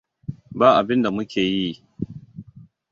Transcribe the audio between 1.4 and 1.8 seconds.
yi.